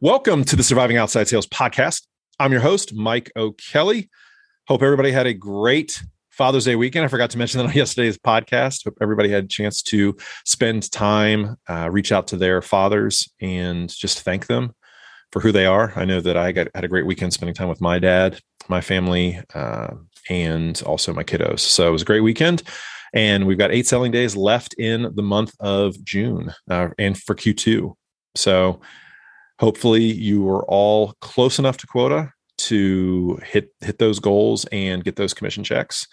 [0.00, 2.06] Welcome to the Surviving Outside Sales podcast.
[2.38, 4.08] I'm your host, Mike O'Kelly.
[4.66, 7.04] Hope everybody had a great Father's Day weekend.
[7.04, 8.84] I forgot to mention that on yesterday's podcast.
[8.84, 13.88] Hope everybody had a chance to spend time, uh, reach out to their fathers, and
[13.88, 14.72] just thank them
[15.32, 15.92] for who they are.
[15.96, 18.80] I know that I got, had a great weekend spending time with my dad, my
[18.80, 19.94] family, uh,
[20.28, 21.60] and also my kiddos.
[21.60, 22.62] So it was a great weekend.
[23.14, 27.34] And we've got eight selling days left in the month of June uh, and for
[27.34, 27.94] Q2.
[28.34, 28.80] So
[29.58, 35.16] hopefully you are all close enough to quota to hit hit those goals and get
[35.16, 36.06] those commission checks.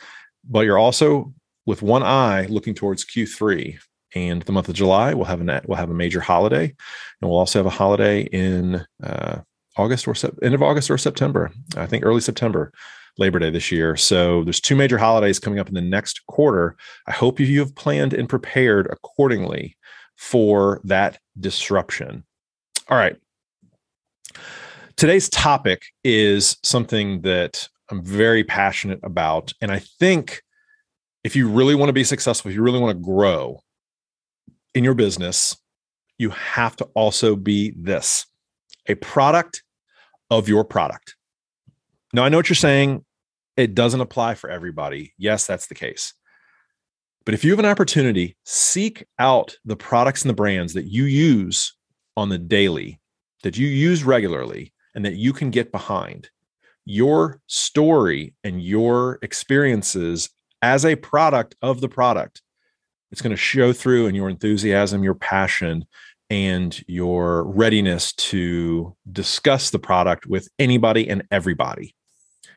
[0.47, 1.33] But you're also
[1.65, 3.77] with one eye looking towards q3
[4.13, 6.65] and the month of july we'll have a we'll have a major holiday.
[6.65, 9.39] And we'll also have a holiday in uh,
[9.77, 11.51] august or end of august or september.
[11.75, 12.71] I think early september
[13.17, 13.95] labor day this year.
[13.95, 16.75] So there's two major holidays coming up in the next quarter.
[17.07, 19.77] I hope you have planned and prepared accordingly
[20.17, 22.25] for that disruption.
[22.89, 23.15] All right
[24.97, 29.53] Today's topic is something that I'm very passionate about.
[29.61, 30.41] And I think
[31.23, 33.61] if you really want to be successful, if you really want to grow
[34.73, 35.57] in your business,
[36.17, 38.25] you have to also be this
[38.87, 39.63] a product
[40.29, 41.15] of your product.
[42.13, 43.03] Now, I know what you're saying.
[43.57, 45.13] It doesn't apply for everybody.
[45.17, 46.13] Yes, that's the case.
[47.25, 51.05] But if you have an opportunity, seek out the products and the brands that you
[51.05, 51.75] use
[52.15, 52.99] on the daily,
[53.45, 56.31] that you use regularly, and that you can get behind
[56.83, 60.31] your story and your experiences
[60.63, 62.41] as a product of the product.
[63.11, 65.85] It's going to show through in your enthusiasm, your passion,
[66.31, 71.95] and your readiness to discuss the product with anybody and everybody.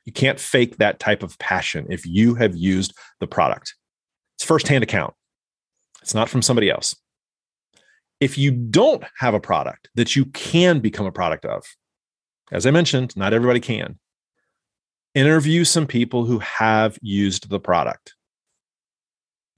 [0.07, 3.75] You can't fake that type of passion if you have used the product.
[4.39, 5.13] It's firsthand account,
[6.01, 6.97] it's not from somebody else.
[8.21, 11.65] If you don't have a product that you can become a product of,
[12.51, 13.99] as I mentioned, not everybody can.
[15.15, 18.15] Interview some people who have used the product.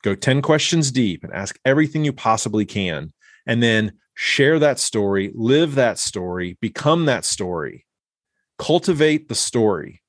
[0.03, 3.13] Go 10 questions deep and ask everything you possibly can.
[3.47, 7.87] And then share that story, live that story, become that story,
[8.59, 10.03] cultivate the story.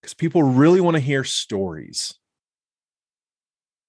[0.00, 2.14] Because people really want to hear stories.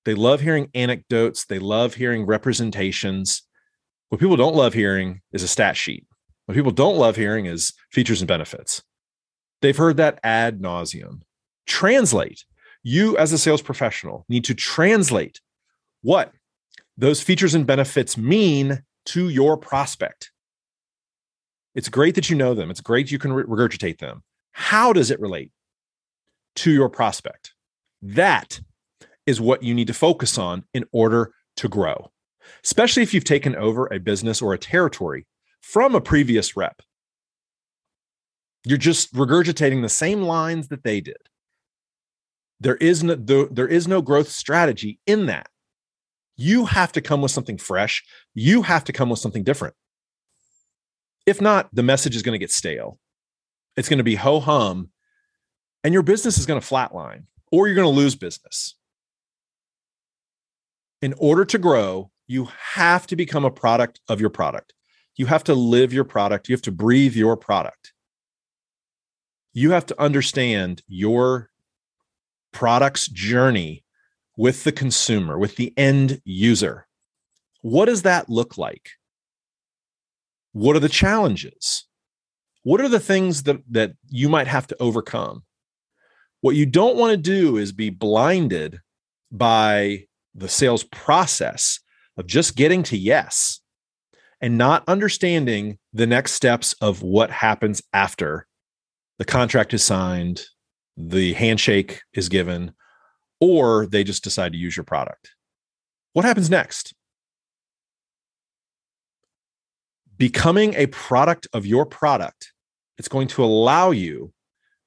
[0.06, 3.44] They love hearing anecdotes, they love hearing representations.
[4.10, 6.06] What people don't love hearing is a stat sheet.
[6.46, 8.84] What people don't love hearing is features and benefits.
[9.62, 11.22] They've heard that ad nauseum.
[11.68, 12.44] Translate.
[12.84, 15.40] You, as a sales professional, need to translate
[16.02, 16.34] what
[16.98, 20.32] those features and benefits mean to your prospect.
[21.74, 24.24] It's great that you know them, it's great you can regurgitate them.
[24.52, 25.52] How does it relate
[26.58, 27.54] to your prospect?
[28.02, 28.60] That
[29.26, 32.12] is what you need to focus on in order to grow,
[32.64, 35.26] especially if you've taken over a business or a territory
[35.62, 36.82] from a previous rep.
[38.66, 41.18] You're just regurgitating the same lines that they did.
[42.60, 45.48] There is no there is no growth strategy in that.
[46.38, 48.04] You have to come with something fresh.
[48.34, 49.76] You have to come with something different.
[51.26, 53.00] If not, the message is going to get stale.
[53.78, 54.90] It's going to be ho hum,
[55.84, 58.76] and your business is going to flatline, or you're going to lose business.
[61.02, 64.74] In order to grow, you have to become a product of your product.
[65.16, 66.48] You have to live your product.
[66.48, 67.94] You have to breathe your product.
[69.54, 71.50] You have to understand your
[72.54, 73.84] product's journey
[74.38, 76.88] with the consumer, with the end user.
[77.62, 78.92] What does that look like?
[80.54, 81.86] What are the challenges?
[82.64, 85.44] What are the things that, that you might have to overcome?
[86.42, 88.80] What you don't want to do is be blinded
[89.32, 91.80] by the sales process
[92.18, 93.62] of just getting to yes
[94.42, 98.48] and not understanding the next steps of what happens after
[99.20, 100.42] the contract is signed,
[100.98, 102.74] the handshake is given,
[103.40, 105.32] or they just decide to use your product.
[106.14, 106.94] What happens next?
[110.18, 112.52] Becoming a product of your product,
[112.98, 114.34] it's going to allow you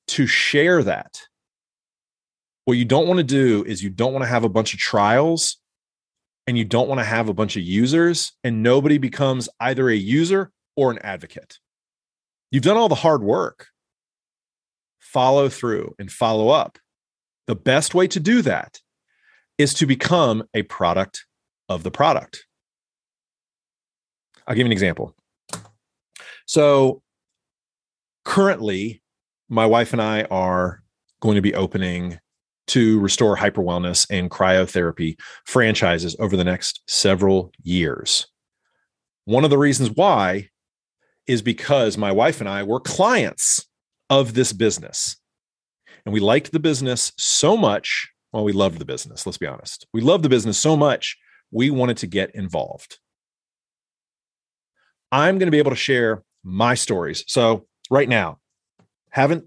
[0.08, 1.20] to share that.
[2.64, 4.80] What you don't want to do is you don't want to have a bunch of
[4.80, 5.58] trials
[6.46, 9.94] and you don't want to have a bunch of users and nobody becomes either a
[9.94, 11.58] user or an advocate.
[12.50, 13.68] You've done all the hard work.
[15.00, 16.78] Follow through and follow up.
[17.46, 18.80] The best way to do that
[19.58, 21.26] is to become a product
[21.68, 22.46] of the product.
[24.46, 25.14] I'll give you an example.
[26.46, 27.02] So,
[28.24, 29.02] currently,
[29.48, 30.82] my wife and I are
[31.20, 32.18] going to be opening
[32.66, 38.26] two restore hyper wellness and cryotherapy franchises over the next several years.
[39.24, 40.48] One of the reasons why
[41.26, 43.66] is because my wife and I were clients
[44.10, 45.16] of this business.
[46.04, 48.10] And we liked the business so much.
[48.32, 49.86] Well, we loved the business, let's be honest.
[49.92, 51.16] We loved the business so much,
[51.50, 52.98] we wanted to get involved.
[55.12, 57.24] I'm going to be able to share my stories.
[57.28, 58.38] So, right now,
[59.10, 59.44] haven't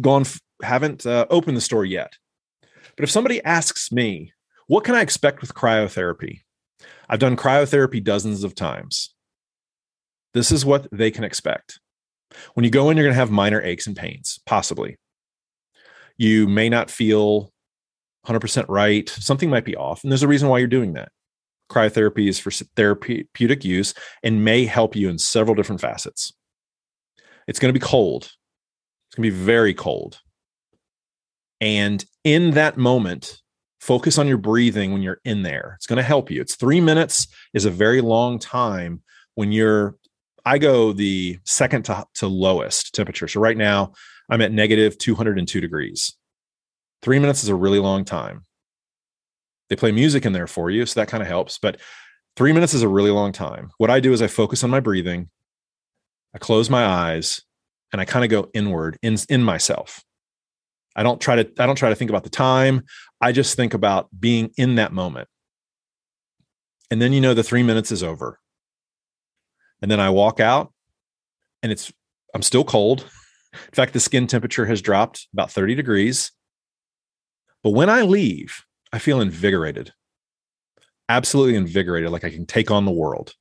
[0.00, 0.24] gone,
[0.62, 2.14] haven't uh, opened the store yet.
[2.96, 4.32] But if somebody asks me,
[4.66, 6.40] what can I expect with cryotherapy?
[7.08, 9.14] I've done cryotherapy dozens of times.
[10.32, 11.80] This is what they can expect.
[12.54, 14.96] When you go in, you're going to have minor aches and pains, possibly.
[16.16, 17.52] You may not feel
[18.26, 19.08] 100% right.
[19.08, 20.02] Something might be off.
[20.02, 21.10] And there's a reason why you're doing that.
[21.70, 26.32] Cryotherapy is for therapeutic use and may help you in several different facets.
[27.46, 28.24] It's going to be cold.
[29.08, 30.20] It's going to be very cold.
[31.60, 33.40] And in that moment,
[33.80, 35.74] focus on your breathing when you're in there.
[35.76, 36.40] It's going to help you.
[36.40, 39.02] It's three minutes is a very long time
[39.34, 39.96] when you're
[40.46, 43.28] I go the second to, to lowest temperature.
[43.28, 43.92] So right now
[44.28, 46.14] I'm at negative 202 degrees.
[47.02, 48.44] Three minutes is a really long time.
[49.68, 51.58] They play music in there for you, so that kind of helps.
[51.58, 51.80] But
[52.36, 53.70] three minutes is a really long time.
[53.78, 55.30] What I do is I focus on my breathing,
[56.34, 57.42] I close my eyes,
[57.92, 60.02] and I kind of go inward in, in myself.
[60.96, 62.82] I don't try to I don't try to think about the time.
[63.20, 65.28] I just think about being in that moment.
[66.90, 68.38] And then you know the 3 minutes is over.
[69.82, 70.72] And then I walk out
[71.62, 71.92] and it's,
[72.34, 73.00] I'm still cold.
[73.52, 76.30] In fact, the skin temperature has dropped about 30 degrees.
[77.62, 79.92] But when I leave, I feel invigorated,
[81.08, 83.32] absolutely invigorated, like I can take on the world.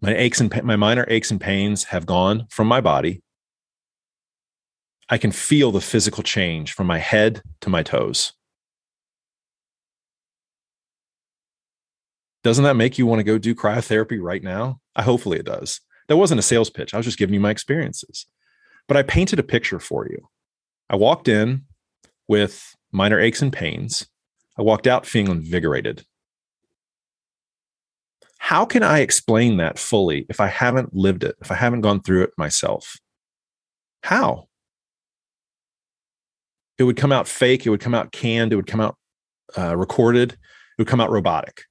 [0.00, 3.22] My aches and my minor aches and pains have gone from my body.
[5.08, 8.32] I can feel the physical change from my head to my toes.
[12.42, 14.80] Doesn't that make you want to go do cryotherapy right now?
[14.94, 15.80] I hopefully it does.
[16.08, 16.94] That wasn't a sales pitch.
[16.94, 18.26] I was just giving you my experiences.
[18.88, 20.28] But I painted a picture for you.
[20.88, 21.64] I walked in
[22.28, 24.06] with minor aches and pains.
[24.58, 26.04] I walked out feeling invigorated.
[28.38, 32.00] How can I explain that fully if I haven't lived it, if I haven't gone
[32.00, 32.96] through it myself?
[34.04, 34.46] How?
[36.78, 37.66] It would come out fake.
[37.66, 38.52] It would come out canned.
[38.52, 38.96] It would come out
[39.56, 40.32] uh, recorded.
[40.32, 40.38] It
[40.78, 41.62] would come out robotic.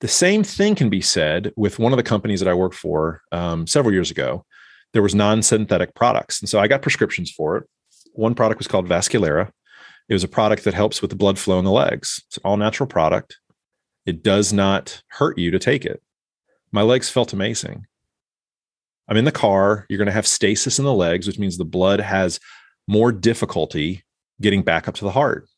[0.00, 3.22] The same thing can be said with one of the companies that I worked for
[3.32, 4.44] um, several years ago.
[4.92, 7.64] There was non-synthetic products, and so I got prescriptions for it.
[8.12, 9.50] One product was called Vasculera.
[10.08, 12.22] It was a product that helps with the blood flow in the legs.
[12.28, 13.38] It's an all-natural product.
[14.04, 16.02] It does not hurt you to take it.
[16.72, 17.86] My legs felt amazing.
[19.08, 19.86] I'm in the car.
[19.88, 22.38] You're going to have stasis in the legs, which means the blood has
[22.86, 24.02] more difficulty
[24.40, 25.48] getting back up to the heart.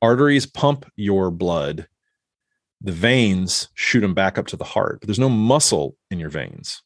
[0.00, 1.86] Arteries pump your blood
[2.82, 6.30] the veins shoot them back up to the heart, but there's no muscle in your
[6.30, 6.82] veins.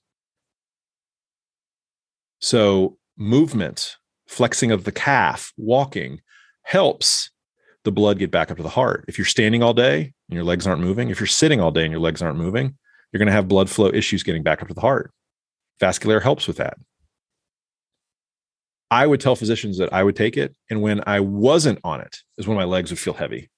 [2.38, 3.96] So, movement,
[4.28, 6.20] flexing of the calf, walking
[6.64, 7.30] helps
[7.84, 9.06] the blood get back up to the heart.
[9.08, 11.84] If you're standing all day and your legs aren't moving, if you're sitting all day
[11.84, 12.76] and your legs aren't moving,
[13.10, 15.12] you're going to have blood flow issues getting back up to the heart.
[15.80, 16.76] Vasculera helps with that.
[18.90, 20.54] I would tell physicians that I would take it.
[20.70, 23.50] And when I wasn't on it, is when my legs would feel heavy.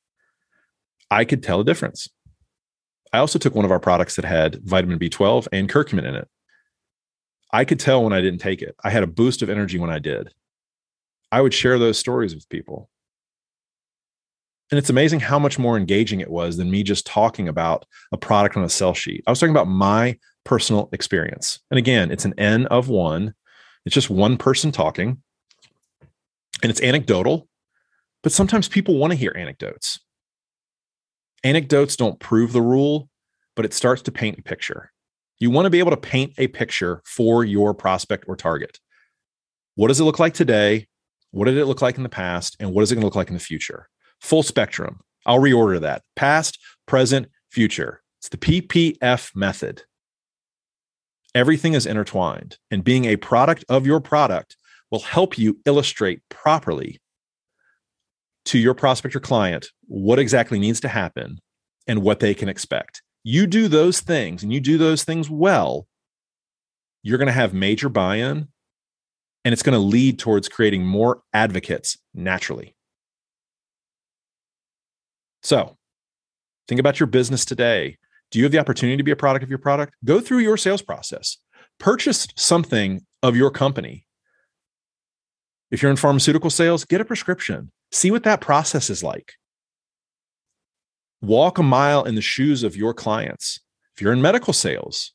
[1.10, 2.08] I could tell a difference.
[3.12, 6.28] I also took one of our products that had vitamin B12 and curcumin in it.
[7.52, 8.75] I could tell when I didn't take it.
[8.85, 10.28] I had a boost of energy when I did.
[11.32, 12.90] I would share those stories with people.
[14.70, 18.18] And it's amazing how much more engaging it was than me just talking about a
[18.18, 19.25] product on a sell sheet.
[19.26, 21.61] I was talking about my personal experience.
[21.70, 23.35] And again, it's an N of one,
[23.88, 25.23] it's just one person talking,
[26.62, 27.49] and it's anecdotal.
[28.23, 30.00] But sometimes people want to hear anecdotes
[31.45, 33.09] anecdotes don't prove the rule,
[33.57, 34.92] but it starts to paint a picture.
[35.38, 38.78] You want to be able to paint a picture for your prospect or target.
[39.76, 40.88] What does it look like today?
[41.30, 42.57] What did it look like in the past?
[42.59, 43.88] And what is it going to look like in the future?
[44.21, 45.00] Full spectrum.
[45.26, 48.02] I'll reorder that past, present, future.
[48.18, 49.83] It's the PPF method.
[51.38, 54.57] Everything is intertwined, and being a product of your product
[54.90, 56.99] will help you illustrate properly
[58.47, 61.38] to your prospect or client what exactly needs to happen
[61.87, 63.02] and what they can expect.
[63.23, 65.87] You do those things and you do those things well,
[67.04, 68.49] you're going to have major buy in
[69.45, 72.75] and it's going to lead towards creating more advocates naturally.
[75.45, 75.76] So,
[76.66, 77.99] think about your business today.
[78.30, 79.94] Do you have the opportunity to be a product of your product?
[80.04, 81.38] Go through your sales process.
[81.78, 84.06] Purchase something of your company.
[85.70, 87.70] If you're in pharmaceutical sales, get a prescription.
[87.92, 89.35] See what that process is like.
[91.20, 93.61] walk a mile in the shoes of your clients.
[93.97, 95.12] If you're in medical sales,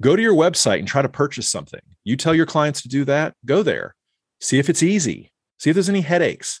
[0.00, 1.80] go to your website and try to purchase something.
[2.04, 3.94] You tell your clients to do that, go there.
[4.40, 5.32] See if it's easy.
[5.58, 6.60] See if there's any headaches.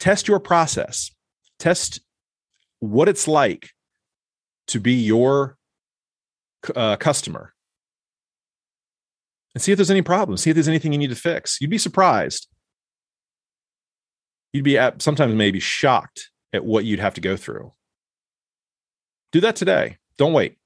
[0.00, 1.12] Test your process.
[1.58, 2.00] Test
[2.80, 3.70] what it's like
[4.68, 5.56] to be your
[6.74, 7.54] uh, customer
[9.54, 10.42] and see if there's any problems.
[10.42, 11.60] See if there's anything you need to fix.
[11.60, 12.46] You'd be surprised.
[14.52, 17.72] You'd be at, sometimes maybe shocked at what you'd have to go through.
[19.32, 19.98] Do that today.
[20.16, 20.58] Don't wait.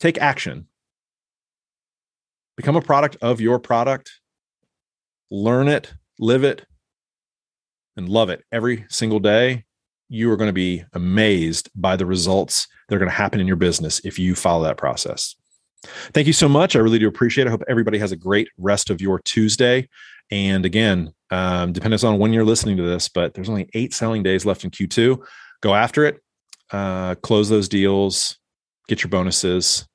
[0.00, 0.66] Take action.
[2.56, 4.10] Become a product of your product.
[5.30, 6.66] Learn it, live it,
[7.96, 9.64] and love it every single day.
[10.12, 13.46] You are going to be amazed by the results that are going to happen in
[13.46, 15.36] your business if you follow that process.
[16.12, 16.76] Thank you so much.
[16.76, 17.48] I really do appreciate it.
[17.48, 19.88] I hope everybody has a great rest of your Tuesday.
[20.30, 24.22] And again, um, depends on when you're listening to this, but there's only eight selling
[24.22, 25.18] days left in Q2.
[25.62, 26.20] Go after it,
[26.70, 28.36] uh, close those deals,
[28.88, 29.88] get your bonuses,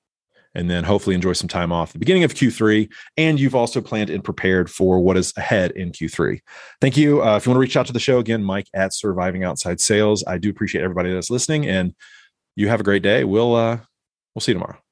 [0.57, 2.91] and then hopefully enjoy some time off the beginning of Q3.
[3.15, 6.39] And you've also planned and prepared for what is ahead in Q3.
[6.81, 7.23] Thank you.
[7.23, 9.79] Uh, if you want to reach out to the show again, Mike at Surviving Outside
[9.79, 10.23] Sales.
[10.25, 11.93] I do appreciate everybody that's listening, and
[12.55, 13.23] you have a great day.
[13.23, 13.77] We'll uh,
[14.33, 14.86] we'll see you tomorrow.